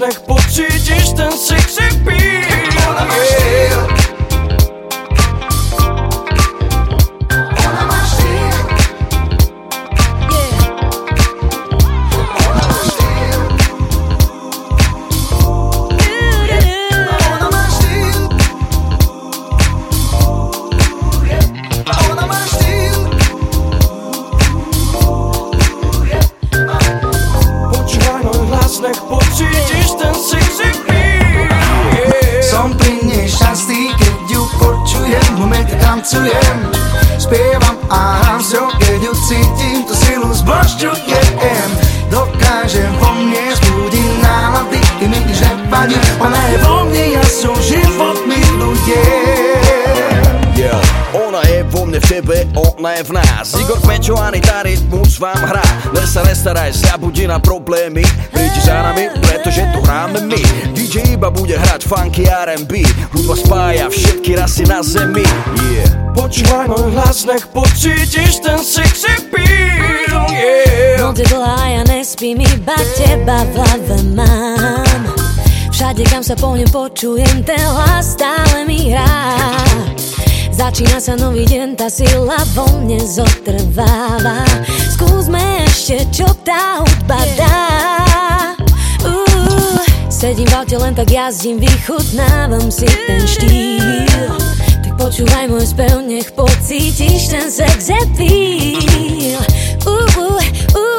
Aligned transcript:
nech 0.00 0.20
pocítiš 0.20 1.12
ten 1.16 1.32
sexy 1.32 1.88
beat. 2.04 2.88
Ona 2.88 3.04
tancujem 36.00 36.58
Spievam 37.20 37.76
a 37.92 38.40
s 38.40 38.56
keď 38.56 39.00
ju 39.04 39.12
cítim, 39.28 39.84
tú 39.84 39.92
silu 39.92 40.32
zbožťujem 40.32 41.70
Dokážem 42.08 42.88
vo 42.96 43.12
mne 43.12 43.52
zbudiť 43.60 44.10
nálady, 44.24 44.80
ty 44.96 45.04
mi 45.04 45.20
nič 45.20 45.44
nevadí 45.44 46.00
Ona 46.24 46.39
je 52.88 53.02
v 53.04 53.12
nás. 53.12 53.46
Igor 53.60 53.76
Pečovaný, 53.84 54.40
tá 54.40 54.64
rytmus 54.64 55.20
vám 55.20 55.36
hrá. 55.36 55.66
Len 55.92 56.08
sa 56.08 56.24
nestaraj, 56.24 56.72
zabudí 56.72 57.28
na 57.28 57.36
problémy. 57.36 58.00
Prídi 58.32 58.60
za 58.64 58.80
nami, 58.80 59.12
pretože 59.20 59.60
tu 59.76 59.84
hráme 59.84 60.24
my. 60.24 60.40
DJ 60.72 61.20
iba 61.20 61.28
bude 61.28 61.54
hrať 61.54 61.84
funky 61.86 62.26
R&B 62.26 62.82
Hudba 63.14 63.34
spája 63.36 63.86
všetky 63.90 64.38
rasy 64.38 64.64
na 64.64 64.80
zemi. 64.80 65.26
Yeah. 65.70 66.14
Počúvaj 66.16 66.66
môj 66.66 66.90
hlas, 66.96 67.22
nech 67.28 67.46
pocítiš 67.54 68.42
ten 68.42 68.58
sexy 68.58 69.30
beat 69.30 70.10
yeah. 70.30 70.98
Noc 70.98 71.20
je 71.20 71.26
dlhá, 71.30 71.80
ja 71.80 71.82
nespím, 71.86 72.42
iba 72.42 72.76
teba 72.98 73.46
v 73.46 73.52
hlave 73.56 73.98
mám. 74.18 75.02
Všade, 75.70 76.04
kam 76.10 76.20
sa 76.20 76.36
pohnem, 76.36 76.68
počujem 76.68 77.40
ten 77.46 77.62
hlas, 77.62 78.18
stále 78.18 78.68
mi 78.68 78.92
hrá 78.92 79.39
Začína 80.60 81.00
sa 81.00 81.16
nový 81.16 81.48
deň, 81.48 81.72
tá 81.72 81.88
sila 81.88 82.36
vo 82.52 82.68
mne 82.84 83.00
zotrváva. 83.00 84.44
Skúsme 84.92 85.40
ešte, 85.64 86.04
čo 86.12 86.28
tá 86.44 86.84
hudba 86.84 87.16
dá. 87.32 87.64
Uh, 89.00 89.80
Sedím 90.12 90.44
v 90.52 90.60
aute, 90.60 90.76
len 90.76 90.92
tak 90.92 91.08
jazdím, 91.08 91.64
vychutnávam 91.64 92.68
si 92.68 92.84
ten 92.84 93.24
štýl. 93.24 94.36
Tak 94.84 95.00
počúvaj 95.00 95.48
môj 95.48 95.64
spev, 95.64 96.04
nech 96.04 96.28
pocítiš 96.36 97.32
ten 97.32 97.48
sex 97.48 97.88
appeal. 97.88 99.40
Uh, 99.88 100.12
uh, 100.12 100.44
uh, 100.76 100.89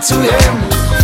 tancujem. 0.00 0.56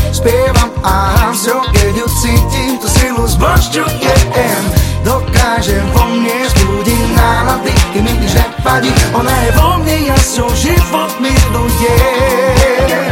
Spievam 0.08 0.72
a 0.80 1.12
hrám 1.12 1.36
s 1.36 1.52
keď 1.52 1.92
ju 2.00 2.06
cítim 2.16 2.80
Tú 2.80 2.88
silu 2.88 3.28
zbožďujem. 3.28 4.62
Dokážem 5.04 5.84
vo 5.92 6.08
mne 6.08 6.48
zbudiť 6.48 7.04
nálady 7.12 7.76
Keď 7.92 8.00
mi 8.00 8.12
nič 8.24 8.32
nepadí. 8.32 8.88
Ona 9.12 9.34
je 9.44 9.50
vo 9.52 9.76
mne, 9.84 9.96
ja 10.08 10.16
som 10.16 10.48
život 10.56 11.12
milujem. 11.20 13.04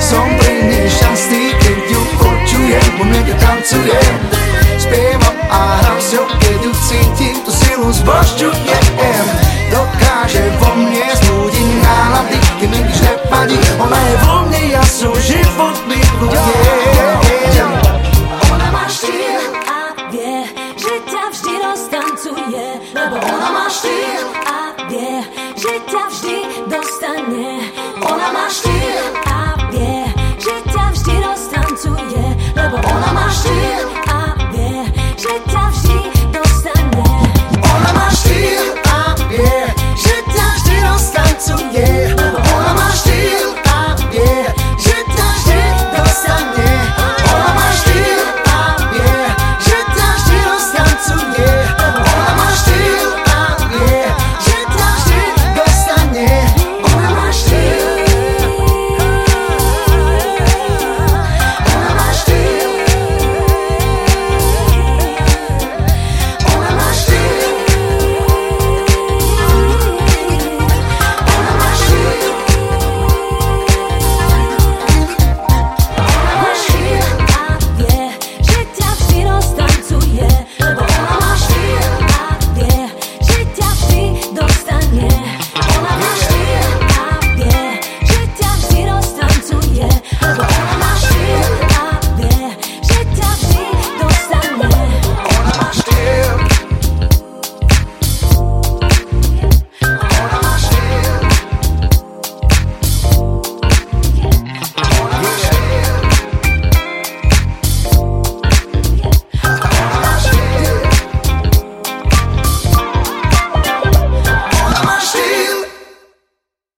Som 0.00 0.24
pri 0.40 0.72
nej 0.72 0.88
šťastný, 0.88 1.52
keď 1.60 1.78
ju 1.92 2.00
počujem 2.16 2.88
Po 2.96 3.04
mne 3.04 3.20
keď 3.28 3.36
tancujem. 3.44 4.16
Spievam 4.80 5.36
a 5.52 5.84
hrám 5.84 6.00
s 6.00 6.16
keď 6.16 6.58
ju 6.64 6.72
cítim 6.88 7.36
Tú 7.44 7.52
silu 7.52 7.92
zbožďujem 7.92 8.89
tancuje, 22.00 22.66
lebo 22.96 23.16
ona 23.20 23.48
má 23.52 23.66
štýl 23.68 24.24
a 24.48 24.58
vie, 24.88 25.20
že 25.56 25.72
ťa 25.84 26.02
vždy 26.08 26.38
dostane. 26.72 27.48
Ona 28.00 28.28
má 28.32 28.46
štýl 28.48 28.79